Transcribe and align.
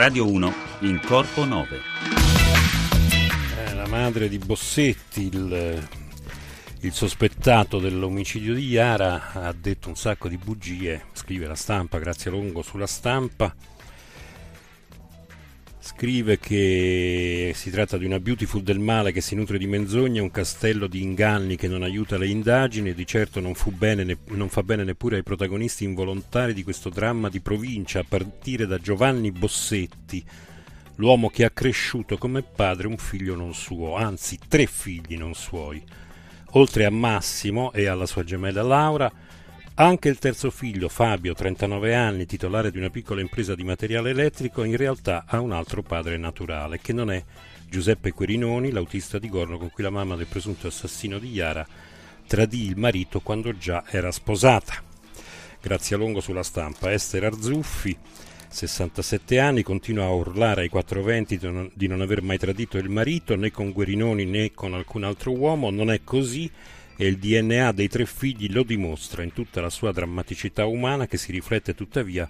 Radio 0.00 0.26
1 0.26 0.54
in 0.78 0.98
Corpo 1.04 1.44
9. 1.44 1.78
Eh, 3.58 3.74
la 3.74 3.86
madre 3.86 4.30
di 4.30 4.38
Bossetti, 4.38 5.26
il, 5.26 5.88
il 6.80 6.92
sospettato 6.94 7.78
dell'omicidio 7.78 8.54
di 8.54 8.66
Iara, 8.68 9.32
ha 9.32 9.52
detto 9.52 9.90
un 9.90 9.96
sacco 9.96 10.28
di 10.28 10.38
bugie, 10.38 11.04
scrive 11.12 11.46
la 11.46 11.54
stampa, 11.54 11.98
grazie 11.98 12.30
Longo 12.30 12.62
sulla 12.62 12.86
stampa. 12.86 13.54
Scrive 15.92 16.38
che 16.38 17.52
si 17.54 17.68
tratta 17.68 17.98
di 17.98 18.06
una 18.06 18.20
beautiful 18.20 18.62
del 18.62 18.78
male 18.78 19.12
che 19.12 19.20
si 19.20 19.34
nutre 19.34 19.58
di 19.58 19.66
menzogne, 19.66 20.20
un 20.20 20.30
castello 20.30 20.86
di 20.86 21.02
inganni 21.02 21.56
che 21.56 21.68
non 21.68 21.82
aiuta 21.82 22.16
le 22.16 22.28
indagini 22.28 22.90
e 22.90 22.94
di 22.94 23.04
certo 23.04 23.40
non, 23.40 23.54
bene, 23.76 24.16
non, 24.28 24.48
fa 24.48 24.62
bene 24.62 24.84
neppure 24.84 25.16
ai 25.16 25.22
protagonisti 25.22 25.84
involontari 25.84 26.54
di 26.54 26.62
questo 26.62 26.88
dramma 26.90 27.28
di 27.28 27.40
provincia, 27.40 27.98
a 27.98 28.04
partire 28.08 28.66
da 28.66 28.78
Giovanni 28.78 29.30
Bossetti, 29.30 30.24
l'uomo 30.94 31.28
che 31.28 31.44
ha 31.44 31.50
cresciuto 31.50 32.16
come 32.16 32.42
padre 32.42 32.86
un 32.86 32.96
figlio 32.96 33.34
non 33.34 33.52
suo, 33.52 33.96
anzi 33.96 34.38
tre 34.48 34.66
figli 34.66 35.18
non 35.18 35.34
suoi. 35.34 35.82
Oltre 36.52 36.86
a 36.86 36.90
Massimo 36.90 37.72
e 37.72 37.86
alla 37.86 38.06
sua 38.06 38.24
gemella 38.24 38.62
Laura, 38.62 39.12
anche 39.86 40.10
il 40.10 40.18
terzo 40.18 40.50
figlio, 40.50 40.90
Fabio, 40.90 41.32
39 41.32 41.94
anni, 41.94 42.26
titolare 42.26 42.70
di 42.70 42.76
una 42.76 42.90
piccola 42.90 43.22
impresa 43.22 43.54
di 43.54 43.64
materiale 43.64 44.10
elettrico, 44.10 44.62
in 44.62 44.76
realtà 44.76 45.24
ha 45.26 45.40
un 45.40 45.52
altro 45.52 45.80
padre 45.80 46.18
naturale, 46.18 46.80
che 46.82 46.92
non 46.92 47.10
è 47.10 47.24
Giuseppe 47.66 48.12
Querinoni, 48.12 48.72
l'autista 48.72 49.18
di 49.18 49.30
Gorno 49.30 49.56
con 49.56 49.70
cui 49.70 49.82
la 49.82 49.88
mamma 49.88 50.16
del 50.16 50.26
presunto 50.26 50.66
assassino 50.66 51.18
di 51.18 51.32
Iara 51.32 51.66
tradì 52.26 52.66
il 52.66 52.76
marito 52.76 53.20
quando 53.20 53.56
già 53.56 53.84
era 53.88 54.12
sposata. 54.12 54.74
Grazie 55.62 55.96
a 55.96 55.98
lungo 55.98 56.20
sulla 56.20 56.42
stampa, 56.42 56.92
Esther 56.92 57.24
Arzuffi, 57.24 57.96
67 58.48 59.38
anni, 59.38 59.62
continua 59.62 60.04
a 60.04 60.12
urlare 60.12 60.60
ai 60.60 60.68
quattro 60.68 61.02
venti 61.02 61.38
di 61.72 61.86
non 61.86 62.00
aver 62.02 62.20
mai 62.20 62.36
tradito 62.36 62.76
il 62.76 62.90
marito 62.90 63.34
né 63.34 63.50
con 63.50 63.72
Guerinoni 63.72 64.26
né 64.26 64.52
con 64.52 64.74
alcun 64.74 65.04
altro 65.04 65.32
uomo, 65.32 65.70
non 65.70 65.90
è 65.90 66.02
così 66.04 66.50
e 67.00 67.06
il 67.06 67.16
DNA 67.16 67.72
dei 67.72 67.88
tre 67.88 68.04
figli 68.04 68.52
lo 68.52 68.62
dimostra 68.62 69.22
in 69.22 69.32
tutta 69.32 69.62
la 69.62 69.70
sua 69.70 69.90
drammaticità 69.90 70.66
umana 70.66 71.06
che 71.06 71.16
si 71.16 71.32
riflette 71.32 71.74
tuttavia 71.74 72.28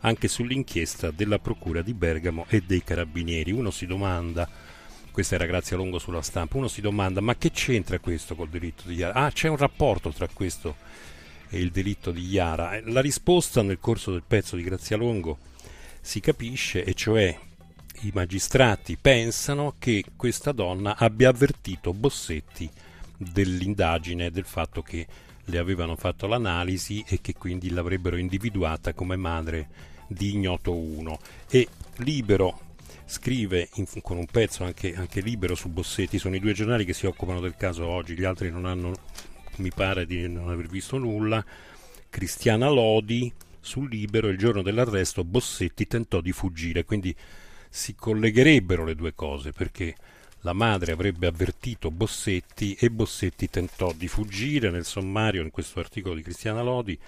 anche 0.00 0.28
sull'inchiesta 0.28 1.10
della 1.10 1.38
Procura 1.38 1.80
di 1.80 1.94
Bergamo 1.94 2.44
e 2.50 2.60
dei 2.60 2.84
Carabinieri. 2.84 3.52
Uno 3.52 3.70
si 3.70 3.86
domanda, 3.86 4.46
questa 5.10 5.36
era 5.36 5.46
Grazia 5.46 5.78
Longo 5.78 5.98
sulla 5.98 6.20
stampa, 6.20 6.58
uno 6.58 6.68
si 6.68 6.82
domanda 6.82 7.22
ma 7.22 7.36
che 7.36 7.52
c'entra 7.52 7.98
questo 8.00 8.34
col 8.34 8.50
delitto 8.50 8.86
di 8.86 8.96
Iara? 8.96 9.14
Ah, 9.14 9.30
c'è 9.30 9.48
un 9.48 9.56
rapporto 9.56 10.10
tra 10.10 10.28
questo 10.30 10.76
e 11.48 11.58
il 11.58 11.70
delitto 11.70 12.10
di 12.10 12.26
Iara. 12.26 12.82
La 12.84 13.00
risposta 13.00 13.62
nel 13.62 13.78
corso 13.80 14.10
del 14.10 14.24
pezzo 14.26 14.56
di 14.56 14.62
Grazia 14.62 14.98
Longo 14.98 15.38
si 16.02 16.20
capisce, 16.20 16.84
e 16.84 16.92
cioè 16.92 17.34
i 18.02 18.10
magistrati 18.12 18.98
pensano 19.00 19.76
che 19.78 20.04
questa 20.16 20.52
donna 20.52 20.98
abbia 20.98 21.30
avvertito 21.30 21.94
Bossetti 21.94 22.70
dell'indagine 23.16 24.30
del 24.30 24.44
fatto 24.44 24.82
che 24.82 25.06
le 25.46 25.58
avevano 25.58 25.96
fatto 25.96 26.26
l'analisi 26.26 27.04
e 27.06 27.20
che 27.20 27.34
quindi 27.34 27.70
l'avrebbero 27.70 28.16
individuata 28.16 28.92
come 28.92 29.16
madre 29.16 29.68
di 30.06 30.32
ignoto 30.32 30.74
1 30.74 31.18
e 31.48 31.68
Libero 31.96 32.70
scrive 33.04 33.68
in, 33.74 33.86
con 34.00 34.16
un 34.16 34.26
pezzo 34.26 34.64
anche, 34.64 34.94
anche, 34.94 35.20
libero 35.20 35.54
su 35.54 35.68
Bossetti 35.68 36.18
sono 36.18 36.36
i 36.36 36.40
due 36.40 36.52
giornali 36.52 36.84
che 36.84 36.92
si 36.92 37.06
occupano 37.06 37.40
del 37.40 37.56
caso 37.56 37.86
oggi 37.86 38.14
gli 38.14 38.24
altri 38.24 38.50
non 38.50 38.64
hanno 38.64 38.94
mi 39.56 39.70
pare 39.70 40.06
di 40.06 40.26
non 40.28 40.48
aver 40.48 40.66
visto 40.66 40.96
nulla. 40.96 41.44
Cristiana 42.08 42.68
Lodi 42.68 43.30
sul 43.60 43.88
libero 43.88 44.28
il 44.28 44.38
giorno 44.38 44.62
dell'arresto 44.62 45.24
Bossetti 45.24 45.86
tentò 45.86 46.20
di 46.20 46.32
fuggire 46.32 46.84
quindi 46.84 47.14
si 47.68 47.94
collegherebbero 47.94 48.84
le 48.84 48.94
due 48.94 49.14
cose 49.14 49.52
perché 49.52 49.94
la 50.42 50.52
madre 50.52 50.92
avrebbe 50.92 51.26
avvertito 51.26 51.90
Bossetti 51.90 52.74
e 52.74 52.90
Bossetti 52.90 53.48
tentò 53.48 53.92
di 53.92 54.08
fuggire. 54.08 54.70
Nel 54.70 54.84
sommario, 54.84 55.42
in 55.42 55.50
questo 55.50 55.78
articolo 55.80 56.14
di 56.14 56.22
Cristiana 56.22 56.62
Lodi, 56.62 56.98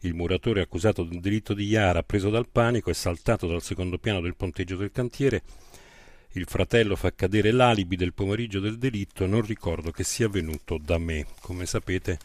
il 0.00 0.14
muratore 0.14 0.60
accusato 0.60 1.02
del 1.02 1.20
delitto 1.20 1.54
di 1.54 1.66
Iara, 1.66 2.02
preso 2.02 2.30
dal 2.30 2.48
panico, 2.48 2.90
è 2.90 2.94
saltato 2.94 3.46
dal 3.46 3.62
secondo 3.62 3.98
piano 3.98 4.20
del 4.20 4.36
ponteggio 4.36 4.76
del 4.76 4.92
cantiere. 4.92 5.42
Il 6.32 6.46
fratello 6.46 6.96
fa 6.96 7.12
cadere 7.14 7.52
l'alibi 7.52 7.96
del 7.96 8.12
pomeriggio 8.12 8.60
del 8.60 8.78
delitto. 8.78 9.26
Non 9.26 9.42
ricordo 9.42 9.90
che 9.90 10.04
sia 10.04 10.28
venuto 10.28 10.78
da 10.78 10.98
me. 10.98 11.26
Come 11.40 11.66
sapete, 11.66 12.18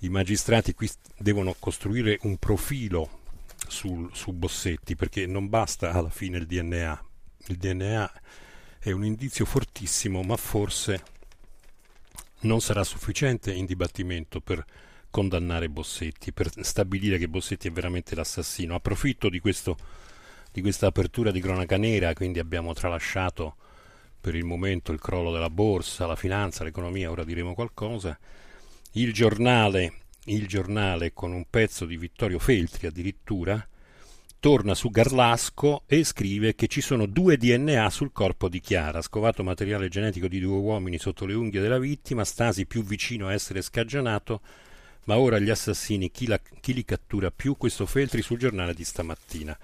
i 0.00 0.08
magistrati 0.08 0.74
qui 0.74 0.88
devono 1.16 1.54
costruire 1.58 2.18
un 2.22 2.36
profilo 2.36 3.20
sul, 3.68 4.10
su 4.12 4.32
Bossetti 4.32 4.96
perché 4.96 5.26
non 5.26 5.48
basta 5.48 5.92
alla 5.92 6.10
fine 6.10 6.38
il 6.38 6.46
DNA. 6.46 7.04
Il 7.48 7.56
DNA 7.56 8.12
è 8.84 8.90
un 8.90 9.04
indizio 9.04 9.44
fortissimo, 9.44 10.22
ma 10.22 10.36
forse 10.36 11.04
non 12.40 12.60
sarà 12.60 12.82
sufficiente 12.82 13.52
in 13.52 13.64
dibattimento 13.64 14.40
per 14.40 14.64
condannare 15.08 15.68
Bossetti, 15.68 16.32
per 16.32 16.50
stabilire 16.64 17.16
che 17.16 17.28
Bossetti 17.28 17.68
è 17.68 17.70
veramente 17.70 18.16
l'assassino. 18.16 18.74
Approfitto 18.74 19.28
di, 19.28 19.38
questo, 19.38 19.76
di 20.50 20.60
questa 20.60 20.88
apertura 20.88 21.30
di 21.30 21.40
cronaca 21.40 21.76
nera, 21.76 22.12
quindi 22.12 22.40
abbiamo 22.40 22.72
tralasciato 22.72 23.54
per 24.20 24.34
il 24.34 24.44
momento 24.44 24.90
il 24.90 24.98
crollo 24.98 25.30
della 25.30 25.50
borsa, 25.50 26.06
la 26.06 26.16
finanza, 26.16 26.64
l'economia, 26.64 27.08
ora 27.08 27.22
diremo 27.22 27.54
qualcosa. 27.54 28.18
Il 28.94 29.12
giornale, 29.12 29.92
il 30.24 30.48
giornale 30.48 31.12
con 31.12 31.30
un 31.30 31.44
pezzo 31.48 31.84
di 31.84 31.96
Vittorio 31.96 32.40
Feltri 32.40 32.88
addirittura, 32.88 33.64
torna 34.42 34.74
su 34.74 34.90
Garlasco 34.90 35.84
e 35.86 36.02
scrive 36.02 36.56
che 36.56 36.66
ci 36.66 36.80
sono 36.80 37.06
due 37.06 37.36
DNA 37.36 37.88
sul 37.90 38.10
corpo 38.10 38.48
di 38.48 38.58
Chiara, 38.58 39.00
scovato 39.00 39.44
materiale 39.44 39.88
genetico 39.88 40.26
di 40.26 40.40
due 40.40 40.56
uomini 40.56 40.98
sotto 40.98 41.26
le 41.26 41.34
unghie 41.34 41.60
della 41.60 41.78
vittima, 41.78 42.24
Stasi 42.24 42.66
più 42.66 42.82
vicino 42.82 43.28
a 43.28 43.34
essere 43.34 43.62
scagionato, 43.62 44.40
ma 45.04 45.16
ora 45.16 45.38
gli 45.38 45.48
assassini 45.48 46.10
chi, 46.10 46.26
la, 46.26 46.40
chi 46.58 46.74
li 46.74 46.84
cattura 46.84 47.30
più? 47.30 47.56
Questo 47.56 47.86
Feltri 47.86 48.20
sul 48.20 48.38
giornale 48.38 48.74
di 48.74 48.82
stamattina. 48.82 49.56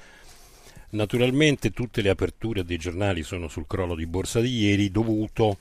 Naturalmente 0.90 1.72
tutte 1.72 2.00
le 2.00 2.10
aperture 2.10 2.64
dei 2.64 2.78
giornali 2.78 3.24
sono 3.24 3.48
sul 3.48 3.66
crollo 3.66 3.96
di 3.96 4.06
borsa 4.06 4.40
di 4.40 4.60
ieri 4.60 4.92
dovuto 4.92 5.56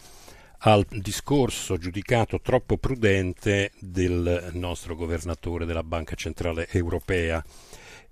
al 0.59 0.85
discorso 0.91 1.79
giudicato 1.79 2.39
troppo 2.39 2.77
prudente 2.77 3.72
del 3.79 4.51
nostro 4.53 4.95
governatore 4.95 5.66
della 5.66 5.81
Banca 5.81 6.13
Centrale 6.13 6.67
Europea 6.69 7.44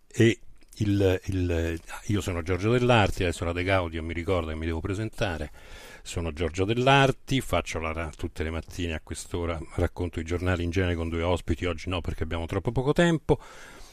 e 0.08 0.40
il, 0.78 1.22
il, 1.26 1.80
io 2.06 2.22
sono 2.22 2.42
Giorgio 2.42 2.72
Dell'Arti, 2.72 3.24
adesso 3.24 3.46
la 3.46 3.54
De 3.54 3.64
Gaudio 3.64 4.02
mi 4.04 4.14
ricorda 4.14 4.52
che 4.52 4.58
mi 4.58 4.66
devo 4.66 4.82
presentare. 4.82 5.52
Sono 6.02 6.34
Giorgio 6.34 6.66
Dell'Arti, 6.66 7.40
faccio 7.42 7.80
la, 7.80 8.12
tutte 8.16 8.44
le 8.44 8.50
mattine 8.50 8.94
a 8.94 9.02
quest'ora, 9.02 9.60
racconto 9.76 10.20
i 10.20 10.24
giornali 10.24 10.64
in 10.64 10.70
genere 10.70 10.96
con 10.96 11.10
due 11.10 11.24
ospiti, 11.24 11.66
oggi 11.66 11.90
no 11.90 12.02
perché 12.02 12.24
abbiamo 12.24 12.46
troppo 12.46 12.72
poco 12.72 12.94
tempo. 12.94 13.40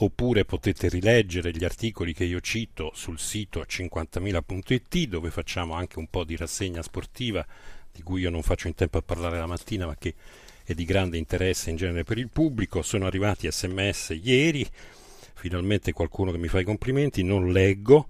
oppure 0.00 0.44
potete 0.44 0.88
rileggere 0.88 1.50
gli 1.50 1.64
articoli 1.64 2.14
che 2.14 2.22
io 2.24 2.40
cito 2.40 2.92
sul 2.94 3.18
sito 3.18 3.66
50.000.it 3.68 5.08
dove 5.08 5.30
facciamo 5.30 5.74
anche 5.74 5.98
un 5.98 6.06
po' 6.08 6.22
di 6.22 6.36
rassegna 6.36 6.82
sportiva 6.82 7.44
di 7.98 8.04
cui 8.04 8.20
io 8.20 8.30
non 8.30 8.42
faccio 8.42 8.68
in 8.68 8.76
tempo 8.76 8.98
a 8.98 9.02
parlare 9.02 9.38
la 9.38 9.46
mattina, 9.46 9.84
ma 9.84 9.96
che 9.96 10.14
è 10.62 10.72
di 10.72 10.84
grande 10.84 11.18
interesse 11.18 11.70
in 11.70 11.76
genere 11.76 12.04
per 12.04 12.16
il 12.16 12.28
pubblico. 12.28 12.80
Sono 12.82 13.06
arrivati 13.06 13.50
sms 13.50 14.16
ieri, 14.22 14.64
finalmente 15.34 15.92
qualcuno 15.92 16.30
che 16.30 16.38
mi 16.38 16.46
fa 16.46 16.60
i 16.60 16.64
complimenti, 16.64 17.24
non 17.24 17.50
leggo 17.50 18.06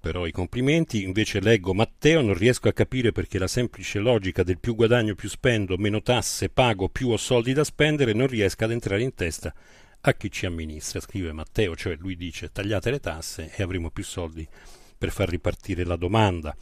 però 0.00 0.26
i 0.26 0.32
complimenti, 0.32 1.04
invece 1.04 1.38
leggo 1.38 1.72
Matteo, 1.72 2.20
non 2.20 2.34
riesco 2.34 2.66
a 2.66 2.72
capire 2.72 3.12
perché 3.12 3.38
la 3.38 3.46
semplice 3.46 4.00
logica 4.00 4.42
del 4.42 4.58
più 4.58 4.74
guadagno 4.74 5.14
più 5.14 5.28
spendo, 5.28 5.76
meno 5.76 6.02
tasse 6.02 6.48
pago, 6.48 6.88
più 6.88 7.10
ho 7.10 7.16
soldi 7.16 7.52
da 7.52 7.62
spendere, 7.62 8.12
non 8.12 8.26
riesca 8.26 8.64
ad 8.64 8.72
entrare 8.72 9.02
in 9.02 9.14
testa 9.14 9.54
a 10.00 10.12
chi 10.14 10.28
ci 10.32 10.46
amministra. 10.46 10.98
Scrive 10.98 11.30
Matteo, 11.30 11.76
cioè 11.76 11.94
lui 11.94 12.16
dice 12.16 12.50
tagliate 12.50 12.90
le 12.90 12.98
tasse 12.98 13.52
e 13.54 13.62
avremo 13.62 13.90
più 13.90 14.02
soldi 14.02 14.44
per 14.98 15.12
far 15.12 15.28
ripartire 15.28 15.84
la 15.84 15.94
domanda. 15.94 16.56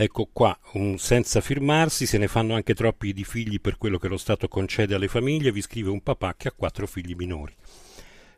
Ecco 0.00 0.28
qua, 0.32 0.56
un 0.74 0.96
senza 0.96 1.40
firmarsi, 1.40 2.06
se 2.06 2.18
ne 2.18 2.28
fanno 2.28 2.54
anche 2.54 2.72
troppi 2.72 3.12
di 3.12 3.24
figli 3.24 3.60
per 3.60 3.76
quello 3.78 3.98
che 3.98 4.06
lo 4.06 4.16
Stato 4.16 4.46
concede 4.46 4.94
alle 4.94 5.08
famiglie, 5.08 5.50
vi 5.50 5.60
scrive 5.60 5.90
un 5.90 6.04
papà 6.04 6.36
che 6.36 6.46
ha 6.46 6.52
quattro 6.52 6.86
figli 6.86 7.16
minori. 7.16 7.52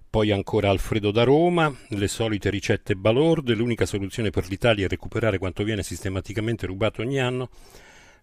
Poi 0.09 0.31
ancora 0.31 0.71
Alfredo 0.71 1.11
da 1.11 1.23
Roma, 1.23 1.71
le 1.89 2.09
solite 2.09 2.49
ricette 2.49 2.97
balorde, 2.97 3.53
l'unica 3.53 3.85
soluzione 3.85 4.31
per 4.31 4.49
l'Italia 4.49 4.87
è 4.87 4.89
recuperare 4.89 5.37
quanto 5.37 5.63
viene 5.63 5.83
sistematicamente 5.83 6.65
rubato 6.65 7.03
ogni 7.03 7.21
anno, 7.21 7.51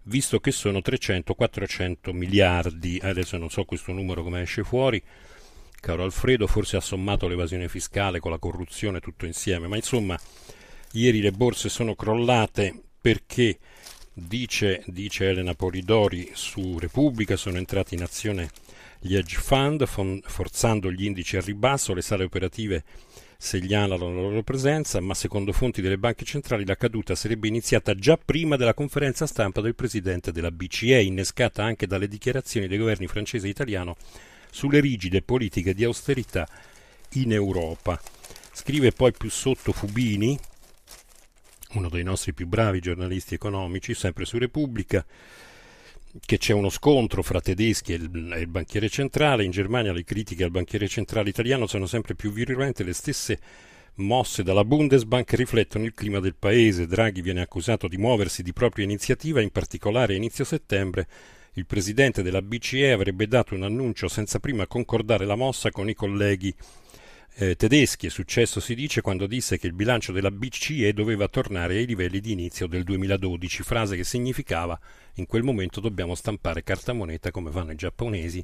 visto 0.05 0.39
che 0.39 0.49
sono 0.49 0.79
300-400 0.79 2.11
miliardi, 2.13 2.99
adesso 3.03 3.37
non 3.37 3.51
so 3.51 3.65
questo 3.65 3.91
numero 3.91 4.23
come 4.23 4.41
esce 4.41 4.63
fuori, 4.63 4.99
caro 5.79 6.01
Alfredo, 6.01 6.47
forse 6.47 6.77
ha 6.77 6.81
sommato 6.81 7.27
l'evasione 7.27 7.69
fiscale 7.69 8.19
con 8.19 8.31
la 8.31 8.39
corruzione 8.39 8.99
tutto 8.99 9.27
insieme, 9.27 9.67
ma 9.67 9.75
insomma 9.75 10.19
ieri 10.93 11.21
le 11.21 11.31
borse 11.31 11.69
sono 11.69 11.93
crollate 11.93 12.81
perché 12.99 13.57
Dice, 14.19 14.81
dice 14.87 15.29
Elena 15.29 15.53
Polidori 15.53 16.31
su 16.33 16.79
Repubblica, 16.79 17.35
sono 17.35 17.57
entrati 17.57 17.93
in 17.93 18.01
azione 18.01 18.49
gli 18.99 19.15
hedge 19.15 19.37
fund, 19.37 19.85
forzando 19.85 20.91
gli 20.91 21.05
indici 21.05 21.37
al 21.37 21.43
ribasso, 21.43 21.93
le 21.93 22.01
sale 22.01 22.23
operative 22.23 22.83
segnalano 23.37 24.11
la 24.11 24.21
loro 24.21 24.41
presenza, 24.41 24.99
ma 25.01 25.13
secondo 25.13 25.53
fonti 25.53 25.83
delle 25.83 25.99
banche 25.99 26.25
centrali 26.25 26.65
la 26.65 26.75
caduta 26.75 27.13
sarebbe 27.13 27.47
iniziata 27.47 27.93
già 27.93 28.17
prima 28.17 28.55
della 28.55 28.73
conferenza 28.73 29.27
stampa 29.27 29.61
del 29.61 29.75
presidente 29.75 30.31
della 30.31 30.49
BCE, 30.49 30.99
innescata 30.99 31.63
anche 31.63 31.85
dalle 31.85 32.07
dichiarazioni 32.07 32.67
dei 32.67 32.79
governi 32.79 33.05
francese 33.05 33.45
e 33.45 33.51
italiano 33.51 33.97
sulle 34.49 34.79
rigide 34.79 35.21
politiche 35.21 35.75
di 35.75 35.83
austerità 35.83 36.47
in 37.11 37.33
Europa. 37.33 38.01
Scrive 38.51 38.91
poi 38.91 39.11
più 39.11 39.29
sotto 39.29 39.71
Fubini, 39.71 40.39
uno 41.73 41.89
dei 41.89 42.03
nostri 42.03 42.33
più 42.33 42.47
bravi 42.47 42.79
giornalisti 42.79 43.33
economici, 43.33 43.93
sempre 43.93 44.25
su 44.25 44.37
Repubblica, 44.37 45.05
che 46.25 46.37
c'è 46.37 46.53
uno 46.53 46.69
scontro 46.69 47.21
fra 47.21 47.41
tedeschi 47.41 47.93
e 47.93 47.95
il, 47.95 48.33
e 48.33 48.39
il, 48.39 48.47
banchiere 48.47 48.89
centrale. 48.89 49.43
In 49.43 49.51
Germania 49.51 49.91
le 49.91 50.03
critiche 50.03 50.43
al 50.43 50.51
banchiere 50.51 50.87
centrale 50.87 51.29
italiano 51.29 51.67
sono 51.67 51.85
sempre 51.85 52.15
più 52.15 52.31
virulente, 52.31 52.83
le 52.83 52.93
stesse 52.93 53.39
mosse 53.95 54.43
dalla 54.43 54.63
Bundesbank 54.63 55.33
riflettono 55.33 55.85
il 55.85 55.93
clima 55.93 56.19
del 56.19 56.35
paese. 56.35 56.87
Draghi 56.87 57.21
viene 57.21 57.41
accusato 57.41 57.87
di 57.87 57.97
muoversi 57.97 58.43
di 58.43 58.53
propria 58.53 58.85
iniziativa, 58.85 59.41
in 59.41 59.51
particolare 59.51 60.13
a 60.13 60.17
inizio 60.17 60.43
settembre 60.43 61.07
il 61.57 61.65
presidente 61.65 62.21
della 62.21 62.43
BCE 62.43 62.91
avrebbe 62.91 63.27
dato 63.27 63.55
un 63.55 63.63
annuncio 63.63 64.07
senza 64.07 64.39
prima 64.39 64.67
concordare 64.67 65.25
la 65.25 65.35
mossa 65.35 65.71
con 65.71 65.89
i 65.89 65.95
colleghi 65.95 66.53
eh, 67.37 67.55
tedeschi. 67.55 68.07
È 68.07 68.09
successo, 68.09 68.59
si 68.59 68.75
dice, 68.75 69.01
quando 69.01 69.27
disse 69.27 69.57
che 69.57 69.67
il 69.67 69.73
bilancio 69.73 70.11
della 70.11 70.31
BCE 70.31 70.93
doveva 70.93 71.27
tornare 71.27 71.77
ai 71.77 71.85
livelli 71.85 72.19
di 72.19 72.31
inizio 72.31 72.67
del 72.67 72.83
2012, 72.83 73.63
frase 73.63 73.95
che 73.95 74.03
significava 74.03 74.77
in 75.15 75.25
quel 75.25 75.43
momento 75.43 75.79
dobbiamo 75.79 76.15
stampare 76.15 76.63
carta 76.63 76.93
moneta 76.93 77.31
come 77.31 77.51
fanno 77.51 77.71
i 77.71 77.75
giapponesi 77.75 78.43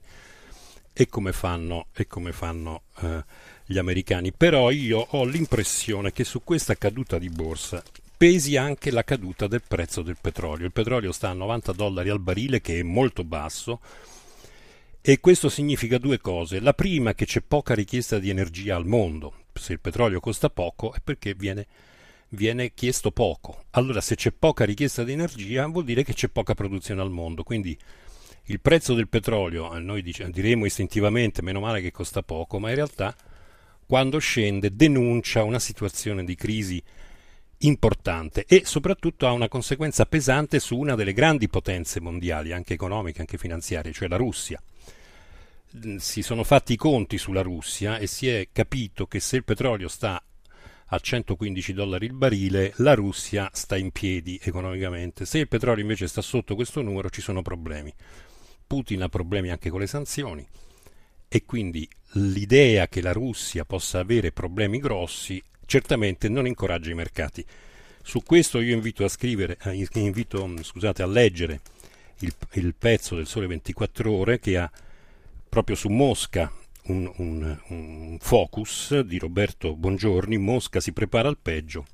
e 0.95 1.07
come 1.07 1.33
fanno, 1.33 1.87
e 1.93 2.05
come 2.05 2.31
fanno 2.31 2.83
eh, 3.01 3.23
gli 3.65 3.77
americani. 3.77 4.31
Però 4.31 4.69
io 4.69 4.99
ho 4.99 5.25
l'impressione 5.25 6.11
che 6.11 6.23
su 6.23 6.43
questa 6.43 6.75
caduta 6.75 7.17
di 7.17 7.29
borsa 7.29 7.83
pesi 8.15 8.55
anche 8.55 8.91
la 8.91 9.03
caduta 9.03 9.47
del 9.47 9.63
prezzo 9.67 10.01
del 10.01 10.17
petrolio. 10.21 10.65
Il 10.65 10.71
petrolio 10.71 11.11
sta 11.11 11.29
a 11.29 11.33
90 11.33 11.73
dollari 11.73 12.09
al 12.09 12.19
barile, 12.19 12.61
che 12.61 12.79
è 12.79 12.83
molto 12.83 13.23
basso 13.23 13.81
e 15.05 15.19
questo 15.19 15.49
significa 15.49 15.97
due 15.97 16.17
cose. 16.17 16.61
La 16.61 16.73
prima 16.73 17.13
che 17.13 17.25
c'è 17.25 17.41
poca 17.41 17.75
richiesta 17.75 18.19
di 18.19 18.29
energia 18.29 18.77
al 18.77 18.85
mondo. 18.85 19.33
Se 19.53 19.73
il 19.73 19.81
petrolio 19.81 20.21
costa 20.21 20.49
poco 20.49 20.93
è 20.93 20.99
perché 21.03 21.33
viene, 21.33 21.67
viene 22.29 22.73
chiesto 22.73 23.11
poco. 23.11 23.65
Allora 23.71 23.99
se 23.99 24.15
c'è 24.15 24.31
poca 24.31 24.63
richiesta 24.63 25.03
di 25.03 25.11
energia 25.11 25.67
vuol 25.67 25.83
dire 25.83 26.05
che 26.05 26.13
c'è 26.13 26.29
poca 26.29 26.53
produzione 26.53 27.01
al 27.01 27.11
mondo. 27.11 27.43
Quindi 27.43 27.77
il 28.43 28.61
prezzo 28.61 28.93
del 28.93 29.09
petrolio, 29.09 29.75
eh, 29.75 29.79
noi 29.79 30.01
diremo 30.01 30.63
istintivamente 30.65 31.41
meno 31.41 31.59
male 31.59 31.81
che 31.81 31.91
costa 31.91 32.23
poco, 32.23 32.57
ma 32.57 32.69
in 32.69 32.75
realtà 32.75 33.13
quando 33.85 34.19
scende 34.19 34.73
denuncia 34.73 35.43
una 35.43 35.59
situazione 35.59 36.23
di 36.23 36.35
crisi 36.35 36.81
importante 37.59 38.45
e 38.45 38.63
soprattutto 38.65 39.27
ha 39.27 39.31
una 39.31 39.47
conseguenza 39.47 40.05
pesante 40.05 40.59
su 40.59 40.77
una 40.77 40.95
delle 40.95 41.13
grandi 41.13 41.47
potenze 41.47 41.99
mondiali, 41.99 42.51
anche 42.51 42.73
economiche, 42.73 43.21
anche 43.21 43.37
finanziarie, 43.37 43.93
cioè 43.93 44.07
la 44.07 44.17
Russia 44.17 44.61
si 45.97 46.21
sono 46.21 46.43
fatti 46.43 46.73
i 46.73 46.77
conti 46.77 47.17
sulla 47.17 47.41
Russia 47.41 47.97
e 47.97 48.05
si 48.05 48.27
è 48.27 48.49
capito 48.51 49.07
che 49.07 49.19
se 49.19 49.37
il 49.37 49.43
petrolio 49.43 49.87
sta 49.87 50.23
a 50.85 50.99
115 50.99 51.73
dollari 51.73 52.05
il 52.05 52.13
barile, 52.13 52.73
la 52.77 52.93
Russia 52.93 53.49
sta 53.51 53.75
in 53.75 53.91
piedi 53.91 54.39
economicamente. 54.41 55.25
Se 55.25 55.39
il 55.39 55.47
petrolio 55.47 55.81
invece 55.81 56.07
sta 56.07 56.21
sotto 56.21 56.53
questo 56.53 56.83
numero 56.83 57.09
ci 57.09 57.21
sono 57.21 57.41
problemi. 57.41 57.91
Putin 58.67 59.01
ha 59.01 59.09
problemi 59.09 59.49
anche 59.49 59.71
con 59.71 59.79
le 59.79 59.87
sanzioni 59.87 60.47
e 61.27 61.45
quindi 61.45 61.89
l'idea 62.13 62.87
che 62.87 63.01
la 63.01 63.11
Russia 63.11 63.65
possa 63.65 63.99
avere 63.99 64.31
problemi 64.31 64.77
grossi 64.77 65.41
certamente 65.65 66.29
non 66.29 66.47
incoraggia 66.47 66.91
i 66.91 66.95
mercati. 66.95 67.45
Su 68.01 68.21
questo 68.23 68.59
io 68.59 68.73
invito 68.73 69.05
a 69.05 69.09
scrivere, 69.09 69.57
eh, 69.63 69.87
invito 69.93 70.51
scusate, 70.61 71.01
a 71.01 71.07
leggere 71.07 71.61
il, 72.19 72.33
il 72.53 72.75
pezzo 72.75 73.15
del 73.15 73.27
Sole 73.27 73.47
24 73.47 74.11
ore 74.11 74.39
che 74.39 74.57
ha 74.57 74.69
proprio 75.47 75.75
su 75.75 75.89
Mosca 75.89 76.51
un, 76.85 77.09
un, 77.17 77.57
un 77.67 78.17
focus 78.19 78.99
di 79.01 79.17
Roberto 79.17 79.75
Bongiorni, 79.75 80.37
Mosca 80.37 80.79
si 80.79 80.91
prepara 80.91 81.29
al 81.29 81.37
peggio 81.41 81.85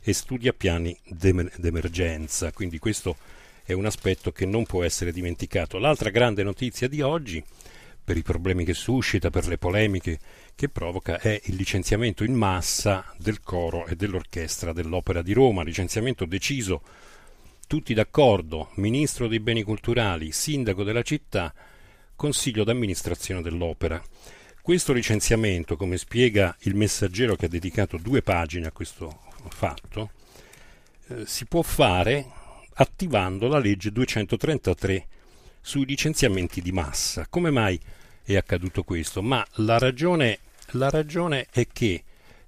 e 0.00 0.12
studia 0.12 0.52
piani 0.52 0.96
d'emergenza, 1.04 2.52
quindi 2.52 2.78
questo 2.78 3.16
è 3.64 3.72
un 3.72 3.86
aspetto 3.86 4.32
che 4.32 4.44
non 4.44 4.64
può 4.64 4.82
essere 4.82 5.12
dimenticato. 5.12 5.78
L'altra 5.78 6.10
grande 6.10 6.42
notizia 6.42 6.88
di 6.88 7.00
oggi, 7.00 7.42
per 8.04 8.16
i 8.16 8.22
problemi 8.22 8.64
che 8.64 8.74
suscita, 8.74 9.30
per 9.30 9.46
le 9.46 9.58
polemiche 9.58 10.18
che 10.54 10.68
provoca, 10.68 11.18
è 11.18 11.40
il 11.44 11.54
licenziamento 11.54 12.24
in 12.24 12.34
massa 12.34 13.04
del 13.16 13.40
coro 13.40 13.86
e 13.86 13.96
dell'orchestra 13.96 14.72
dell'Opera 14.72 15.22
di 15.22 15.32
Roma, 15.32 15.62
licenziamento 15.62 16.24
deciso 16.24 16.82
tutti 17.66 17.94
d'accordo, 17.94 18.70
ministro 18.74 19.28
dei 19.28 19.40
beni 19.40 19.62
culturali, 19.62 20.32
sindaco 20.32 20.84
della 20.84 21.02
città, 21.02 21.54
consiglio 22.14 22.64
d'amministrazione 22.64 23.40
dell'opera. 23.40 24.02
Questo 24.60 24.92
licenziamento, 24.92 25.76
come 25.76 25.96
spiega 25.96 26.54
il 26.60 26.74
messaggero 26.74 27.34
che 27.34 27.46
ha 27.46 27.48
dedicato 27.48 27.96
due 27.96 28.22
pagine 28.22 28.66
a 28.66 28.72
questo 28.72 29.22
fatto, 29.48 30.10
eh, 31.08 31.26
si 31.26 31.46
può 31.46 31.62
fare 31.62 32.26
attivando 32.74 33.48
la 33.48 33.58
legge 33.58 33.90
233 33.90 35.06
sui 35.62 35.86
licenziamenti 35.86 36.60
di 36.60 36.72
massa. 36.72 37.26
Come 37.30 37.50
mai 37.50 37.80
è 38.22 38.36
accaduto 38.36 38.82
questo? 38.82 39.22
Ma 39.22 39.46
la 39.54 39.78
ragione, 39.78 40.40
la 40.72 40.90
ragione 40.90 41.46
è 41.50 41.66
che 41.72 42.04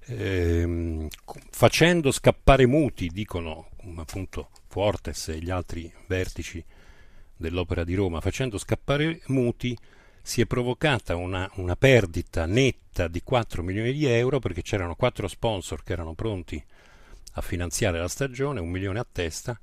ehm, 0.06 1.08
facendo 1.50 2.10
scappare 2.10 2.66
muti, 2.66 3.08
dicono 3.08 3.70
appunto 3.96 4.50
Fortes 4.66 5.28
e 5.28 5.38
gli 5.38 5.50
altri 5.50 5.90
vertici 6.06 6.62
dell'Opera 7.36 7.84
di 7.84 7.94
Roma, 7.94 8.20
facendo 8.20 8.58
scappare 8.58 9.20
muti, 9.26 9.76
si 10.22 10.40
è 10.40 10.46
provocata 10.46 11.16
una, 11.16 11.48
una, 11.56 11.76
perdita 11.76 12.46
netta 12.46 13.08
di 13.08 13.22
4 13.22 13.62
milioni 13.62 13.92
di 13.92 14.06
euro 14.06 14.38
perché 14.38 14.62
c'erano 14.62 14.94
quattro 14.94 15.28
sponsor 15.28 15.82
che 15.84 15.92
erano 15.92 16.14
pronti 16.14 16.62
a 17.32 17.40
finanziare 17.42 17.98
la 17.98 18.08
stagione, 18.08 18.60
un 18.60 18.70
milione 18.70 19.00
a 19.00 19.06
testa, 19.10 19.58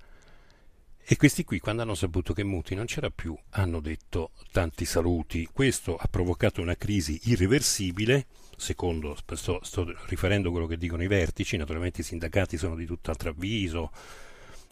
e 1.03 1.17
questi 1.17 1.43
qui, 1.43 1.59
quando 1.59 1.81
hanno 1.81 1.95
saputo 1.95 2.33
che 2.33 2.43
Muti 2.43 2.75
non 2.75 2.85
c'era 2.85 3.09
più, 3.09 3.37
hanno 3.51 3.79
detto 3.79 4.31
tanti 4.51 4.85
saluti. 4.85 5.47
Questo 5.51 5.97
ha 5.97 6.07
provocato 6.09 6.61
una 6.61 6.75
crisi 6.75 7.19
irreversibile, 7.23 8.27
secondo, 8.55 9.17
sto, 9.33 9.59
sto 9.63 9.93
riferendo 10.07 10.51
quello 10.51 10.67
che 10.67 10.77
dicono 10.77 11.03
i 11.03 11.07
vertici, 11.07 11.57
naturalmente 11.57 12.01
i 12.01 12.05
sindacati 12.05 12.55
sono 12.55 12.75
di 12.75 12.85
tutt'altro 12.85 13.31
avviso, 13.31 13.91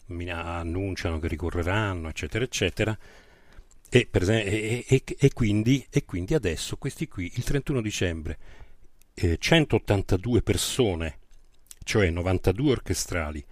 annunciano 0.06 1.18
che 1.18 1.28
ricorreranno, 1.28 2.08
eccetera, 2.08 2.44
eccetera. 2.44 2.96
E, 3.88 4.08
esempio, 4.10 4.50
e, 4.50 4.84
e, 4.88 5.02
e, 5.18 5.32
quindi, 5.32 5.86
quindi, 6.06 6.34
adesso 6.34 6.76
questi 6.76 7.08
qui, 7.08 7.30
il 7.34 7.44
31 7.44 7.82
dicembre, 7.82 8.38
eh, 9.14 9.36
182 9.36 10.42
persone, 10.42 11.18
cioè 11.84 12.08
92 12.08 12.70
orchestrali 12.70 13.44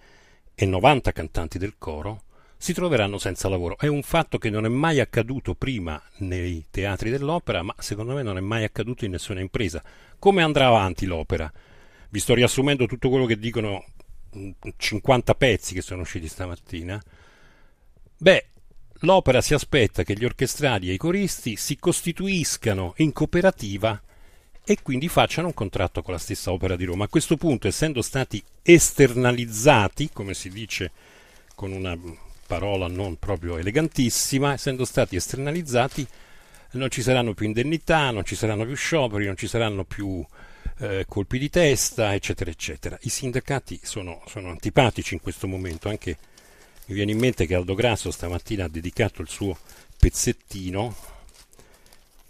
e 0.55 0.65
90 0.65 1.11
cantanti 1.11 1.57
del 1.57 1.75
coro, 1.77 2.23
si 2.61 2.73
troveranno 2.73 3.17
senza 3.17 3.47
lavoro. 3.47 3.77
È 3.77 3.87
un 3.87 4.03
fatto 4.03 4.37
che 4.37 4.49
non 4.49 4.65
è 4.65 4.67
mai 4.67 4.99
accaduto 4.99 5.55
prima 5.55 5.99
nei 6.17 6.65
teatri 6.69 7.09
dell'opera, 7.09 7.63
ma 7.63 7.73
secondo 7.79 8.13
me 8.13 8.21
non 8.21 8.35
è 8.35 8.41
mai 8.41 8.65
accaduto 8.65 9.05
in 9.05 9.11
nessuna 9.11 9.39
impresa. 9.39 9.81
Come 10.19 10.43
andrà 10.43 10.67
avanti 10.67 11.05
l'opera? 11.05 11.49
Vi 12.09 12.19
sto 12.19 12.33
riassumendo 12.33 12.85
tutto 12.85 13.07
quello 13.07 13.25
che 13.25 13.39
dicono 13.39 13.85
50 14.75 15.35
pezzi 15.35 15.73
che 15.73 15.81
sono 15.81 16.01
usciti 16.01 16.27
stamattina, 16.27 17.01
beh, 18.17 18.45
l'opera 18.99 19.39
si 19.39 19.53
aspetta 19.53 20.03
che 20.03 20.15
gli 20.15 20.25
orchestrali 20.25 20.89
e 20.89 20.93
i 20.93 20.97
coristi 20.97 21.55
si 21.55 21.77
costituiscano 21.77 22.93
in 22.97 23.13
cooperativa 23.13 23.99
e 24.65 24.77
quindi 24.83 25.07
facciano 25.07 25.47
un 25.47 25.53
contratto 25.53 26.01
con 26.01 26.13
la 26.13 26.19
stessa 26.19 26.51
opera 26.51 26.75
di 26.75 26.83
Roma. 26.83 27.05
A 27.05 27.09
questo 27.09 27.37
punto, 27.37 27.69
essendo 27.69 28.01
stati 28.01 28.43
esternalizzati, 28.61 30.09
come 30.11 30.33
si 30.33 30.49
dice 30.49 30.91
con 31.55 31.71
una 31.71 31.97
parola 32.49 32.87
non 32.87 33.19
proprio 33.19 33.59
elegantissima, 33.59 34.53
essendo 34.53 34.83
stati 34.83 35.15
esternalizzati, 35.15 36.07
non 36.71 36.89
ci 36.89 37.03
saranno 37.03 37.35
più 37.35 37.45
indennità, 37.45 38.09
non 38.09 38.25
ci 38.25 38.33
saranno 38.33 38.65
più 38.65 38.73
scioperi, 38.73 39.27
non 39.27 39.37
ci 39.37 39.47
saranno 39.47 39.83
più 39.83 40.25
eh, 40.79 41.05
colpi 41.07 41.37
di 41.37 41.51
testa, 41.51 42.15
eccetera, 42.15 42.49
eccetera. 42.49 42.97
I 43.01 43.09
sindacati 43.09 43.79
sono, 43.83 44.23
sono, 44.25 44.49
antipatici 44.49 45.13
in 45.13 45.21
questo 45.21 45.45
momento, 45.47 45.89
anche 45.89 46.17
mi 46.87 46.95
viene 46.95 47.11
in 47.11 47.19
mente 47.19 47.45
che 47.45 47.53
Aldo 47.53 47.75
Grasso 47.75 48.09
stamattina 48.09 48.65
ha 48.65 48.69
dedicato 48.69 49.21
il 49.21 49.29
suo 49.29 49.55
pezzettino, 49.99 50.95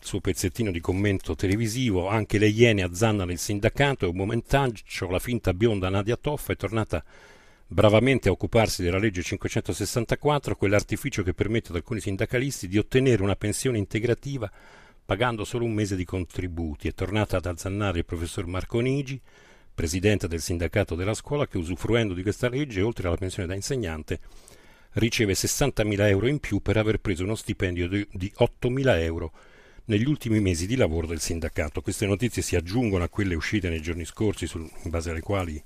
il 0.01 0.05
suo 0.05 0.19
pezzettino 0.19 0.69
di 0.69 0.81
commento 0.81 1.33
televisivo, 1.33 2.09
anche 2.09 2.37
le 2.37 2.47
iene 2.49 2.83
azzannano 2.83 3.31
il 3.31 3.39
sindacato, 3.39 4.05
è 4.05 4.09
un 4.09 4.17
momentaggio, 4.17 5.09
la 5.09 5.19
finta 5.19 5.53
bionda 5.53 5.87
Nadia 5.87 6.17
Toffa 6.17 6.51
è 6.51 6.57
tornata 6.57 7.01
bravamente 7.71 8.29
a 8.29 8.31
occuparsi 8.31 8.81
della 8.81 8.97
legge 8.97 9.21
564, 9.21 10.55
quell'artificio 10.55 11.21
che 11.21 11.35
permette 11.35 11.69
ad 11.69 11.75
alcuni 11.75 11.99
sindacalisti 11.99 12.67
di 12.67 12.79
ottenere 12.79 13.21
una 13.21 13.35
pensione 13.35 13.77
integrativa 13.77 14.51
pagando 15.05 15.45
solo 15.45 15.65
un 15.65 15.73
mese 15.73 15.95
di 15.95 16.03
contributi. 16.03 16.87
È 16.87 16.93
tornata 16.93 17.37
ad 17.37 17.45
azzannare 17.45 17.99
il 17.99 18.05
professor 18.05 18.47
Marco 18.47 18.79
Nigi, 18.79 19.21
presidente 19.73 20.27
del 20.27 20.41
sindacato 20.41 20.95
della 20.95 21.13
scuola, 21.13 21.47
che 21.47 21.57
usufruendo 21.57 22.15
di 22.15 22.23
questa 22.23 22.49
legge, 22.49 22.81
oltre 22.81 23.07
alla 23.07 23.17
pensione 23.17 23.47
da 23.47 23.53
insegnante, 23.53 24.19
riceve 24.93 25.33
60.000 25.33 26.07
euro 26.07 26.27
in 26.27 26.39
più 26.39 26.61
per 26.61 26.77
aver 26.77 26.99
preso 26.99 27.23
uno 27.23 27.35
stipendio 27.35 27.87
di 27.87 28.33
8.000 28.39 28.99
euro 29.01 29.31
negli 29.85 30.07
ultimi 30.07 30.39
mesi 30.39 30.65
di 30.65 30.75
lavoro 30.75 31.05
del 31.05 31.19
sindacato. 31.19 31.81
Queste 31.81 32.07
notizie 32.07 32.41
si 32.41 32.55
aggiungono 32.55 33.03
a 33.03 33.09
quelle 33.09 33.35
uscite 33.35 33.69
nei 33.69 33.81
giorni 33.81 34.05
scorsi, 34.05 34.47
sul, 34.47 34.67
in 34.83 34.89
base 34.89 35.11
alle 35.11 35.21
quali 35.21 35.63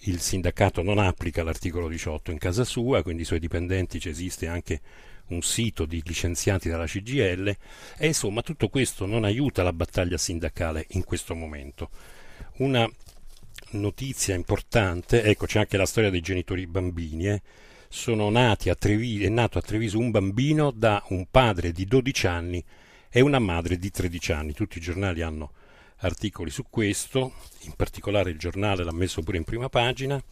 il 0.00 0.20
sindacato 0.20 0.82
non 0.82 0.98
applica 0.98 1.42
l'articolo 1.42 1.88
18 1.88 2.30
in 2.30 2.38
casa 2.38 2.64
sua, 2.64 3.02
quindi 3.02 3.22
i 3.22 3.24
suoi 3.24 3.40
dipendenti 3.40 3.98
ci 3.98 4.08
esiste 4.08 4.46
anche 4.46 4.80
un 5.28 5.42
sito 5.42 5.86
di 5.86 6.02
licenziati 6.04 6.68
dalla 6.68 6.86
CGL 6.86 7.56
e 7.96 8.06
insomma 8.06 8.42
tutto 8.42 8.68
questo 8.68 9.06
non 9.06 9.24
aiuta 9.24 9.62
la 9.62 9.72
battaglia 9.72 10.18
sindacale 10.18 10.86
in 10.90 11.04
questo 11.04 11.34
momento. 11.34 11.90
Una 12.58 12.88
notizia 13.70 14.34
importante, 14.34 15.22
ecco 15.22 15.46
c'è 15.46 15.58
anche 15.60 15.76
la 15.76 15.86
storia 15.86 16.10
dei 16.10 16.20
genitori 16.20 16.66
bambini, 16.66 17.28
eh. 17.28 17.42
Treviso, 18.74 19.24
è 19.24 19.28
nato 19.28 19.58
a 19.58 19.62
Treviso 19.62 19.98
un 19.98 20.10
bambino 20.10 20.70
da 20.70 21.02
un 21.08 21.26
padre 21.30 21.72
di 21.72 21.86
12 21.86 22.26
anni 22.26 22.64
e 23.08 23.20
una 23.20 23.38
madre 23.38 23.78
di 23.78 23.90
13 23.90 24.32
anni, 24.32 24.52
tutti 24.52 24.78
i 24.78 24.80
giornali 24.80 25.22
hanno 25.22 25.52
articoli 25.98 26.50
su 26.50 26.64
questo, 26.68 27.32
in 27.62 27.72
particolare 27.74 28.30
il 28.30 28.38
giornale 28.38 28.84
l'ha 28.84 28.92
messo 28.92 29.22
pure 29.22 29.38
in 29.38 29.44
prima 29.44 29.68
pagina 29.68 30.22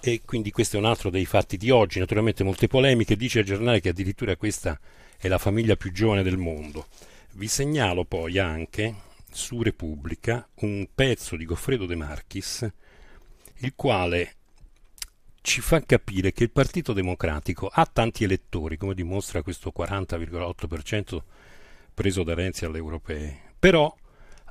e 0.00 0.20
quindi 0.24 0.50
questo 0.50 0.76
è 0.76 0.78
un 0.78 0.84
altro 0.84 1.10
dei 1.10 1.26
fatti 1.26 1.56
di 1.56 1.70
oggi, 1.70 1.98
naturalmente 1.98 2.44
molte 2.44 2.68
polemiche, 2.68 3.16
dice 3.16 3.40
il 3.40 3.44
giornale 3.44 3.80
che 3.80 3.88
addirittura 3.88 4.36
questa 4.36 4.78
è 5.16 5.26
la 5.26 5.38
famiglia 5.38 5.76
più 5.76 5.90
giovane 5.90 6.22
del 6.22 6.36
mondo. 6.36 6.86
Vi 7.32 7.48
segnalo 7.48 8.04
poi 8.04 8.38
anche 8.38 8.94
su 9.30 9.62
Repubblica 9.62 10.48
un 10.60 10.86
pezzo 10.94 11.36
di 11.36 11.44
Goffredo 11.44 11.86
De 11.86 11.96
Marchis, 11.96 12.70
il 13.56 13.72
quale 13.74 14.34
ci 15.42 15.60
fa 15.60 15.80
capire 15.80 16.32
che 16.32 16.44
il 16.44 16.50
Partito 16.50 16.92
Democratico 16.92 17.68
ha 17.72 17.86
tanti 17.86 18.22
elettori, 18.22 18.76
come 18.76 18.94
dimostra 18.94 19.42
questo 19.42 19.72
40,8% 19.76 21.18
preso 21.92 22.22
da 22.22 22.34
Renzi 22.34 22.64
alle 22.64 22.78
europee, 22.78 23.36
però 23.58 23.92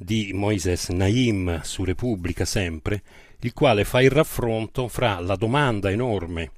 di 0.00 0.30
Moises 0.32 0.90
Naim 0.90 1.60
su 1.62 1.82
Repubblica 1.82 2.44
sempre, 2.44 3.02
il 3.40 3.52
quale 3.52 3.84
fa 3.84 4.00
il 4.00 4.10
raffronto 4.10 4.86
fra 4.86 5.18
la 5.18 5.34
domanda 5.34 5.90
enorme 5.90 6.52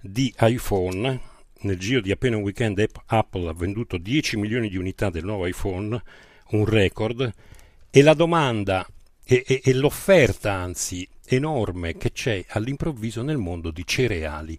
di 0.00 0.34
iPhone, 0.40 1.20
nel 1.60 1.78
giro 1.78 2.00
di 2.00 2.10
appena 2.10 2.36
un 2.36 2.42
weekend 2.42 2.84
Apple 3.06 3.48
ha 3.48 3.52
venduto 3.52 3.98
10 3.98 4.36
milioni 4.36 4.68
di 4.68 4.76
unità 4.76 5.10
del 5.10 5.24
nuovo 5.24 5.46
iPhone, 5.46 6.02
un 6.50 6.64
record, 6.64 7.32
e 7.88 8.02
la 8.02 8.14
domanda 8.14 8.84
e, 9.24 9.44
e, 9.46 9.60
e 9.62 9.74
l'offerta 9.74 10.52
anzi 10.52 11.08
enorme 11.24 11.96
che 11.96 12.10
c'è 12.10 12.44
all'improvviso 12.48 13.22
nel 13.22 13.38
mondo 13.38 13.70
di 13.70 13.86
cereali, 13.86 14.58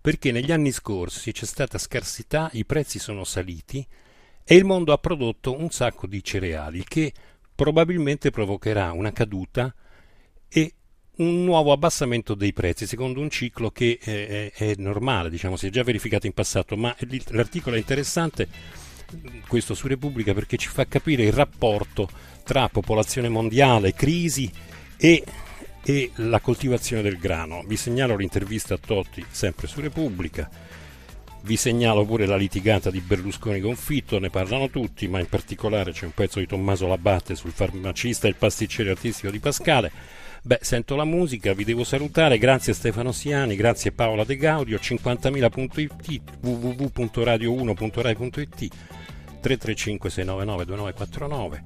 perché 0.00 0.30
negli 0.30 0.52
anni 0.52 0.70
scorsi 0.70 1.32
c'è 1.32 1.44
stata 1.44 1.76
scarsità, 1.78 2.50
i 2.52 2.64
prezzi 2.64 3.00
sono 3.00 3.24
saliti 3.24 3.84
e 4.44 4.54
il 4.54 4.64
mondo 4.64 4.92
ha 4.92 4.98
prodotto 4.98 5.58
un 5.58 5.70
sacco 5.70 6.06
di 6.06 6.22
cereali 6.22 6.84
che 6.84 7.12
probabilmente 7.54 8.30
provocherà 8.30 8.92
una 8.92 9.12
caduta 9.12 9.74
e 10.48 10.74
un 11.16 11.44
nuovo 11.44 11.72
abbassamento 11.72 12.34
dei 12.34 12.52
prezzi, 12.52 12.86
secondo 12.86 13.20
un 13.20 13.30
ciclo 13.30 13.70
che 13.70 13.98
è, 14.02 14.52
è, 14.52 14.52
è 14.52 14.74
normale, 14.78 15.30
diciamo, 15.30 15.56
si 15.56 15.68
è 15.68 15.70
già 15.70 15.84
verificato 15.84 16.26
in 16.26 16.32
passato, 16.32 16.76
ma 16.76 16.94
l'articolo 17.28 17.76
è 17.76 17.78
interessante, 17.78 18.48
questo 19.46 19.74
su 19.74 19.86
Repubblica, 19.86 20.34
perché 20.34 20.56
ci 20.56 20.68
fa 20.68 20.86
capire 20.86 21.24
il 21.24 21.32
rapporto 21.32 22.08
tra 22.42 22.68
popolazione 22.68 23.28
mondiale, 23.28 23.94
crisi 23.94 24.50
e, 24.96 25.24
e 25.84 26.10
la 26.16 26.40
coltivazione 26.40 27.02
del 27.02 27.18
grano. 27.18 27.62
Vi 27.64 27.76
segnalo 27.76 28.16
l'intervista 28.16 28.74
a 28.74 28.78
Totti, 28.78 29.24
sempre 29.30 29.68
su 29.68 29.80
Repubblica 29.80 30.50
vi 31.44 31.56
segnalo 31.56 32.04
pure 32.06 32.26
la 32.26 32.36
litigata 32.36 32.90
di 32.90 33.00
Berlusconi 33.00 33.60
con 33.60 33.76
Fitto, 33.76 34.18
ne 34.18 34.30
parlano 34.30 34.70
tutti, 34.70 35.06
ma 35.08 35.20
in 35.20 35.28
particolare 35.28 35.92
c'è 35.92 36.06
un 36.06 36.12
pezzo 36.12 36.38
di 36.38 36.46
Tommaso 36.46 36.86
Labatte 36.86 37.34
sul 37.34 37.52
farmacista 37.52 38.26
e 38.26 38.30
il 38.30 38.36
pasticcere 38.36 38.88
artistico 38.90 39.30
di 39.30 39.40
Pascale. 39.40 39.92
Beh, 40.42 40.60
sento 40.62 40.96
la 40.96 41.04
musica, 41.04 41.52
vi 41.52 41.64
devo 41.64 41.84
salutare, 41.84 42.38
grazie 42.38 42.72
Stefano 42.72 43.12
Siani, 43.12 43.56
grazie 43.56 43.92
Paola 43.92 44.24
De 44.24 44.36
Gaudio, 44.36 44.78
50.000.it, 44.78 46.22
www.radio1.rai.it, 46.40 48.72
335 49.40 50.10
699 50.10 50.64
2949. 50.64 51.64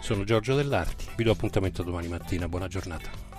Sono 0.00 0.24
Giorgio 0.24 0.56
Dell'Arti, 0.56 1.06
vi 1.16 1.22
do 1.24 1.30
appuntamento 1.30 1.82
domani 1.82 2.08
mattina, 2.08 2.48
buona 2.48 2.68
giornata. 2.68 3.32